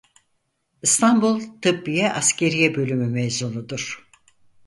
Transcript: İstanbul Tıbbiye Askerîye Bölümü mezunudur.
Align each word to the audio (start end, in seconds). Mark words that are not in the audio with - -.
İstanbul 0.83 1.41
Tıbbiye 1.61 2.13
Askerîye 2.13 2.75
Bölümü 2.75 3.05
mezunudur. 3.07 4.09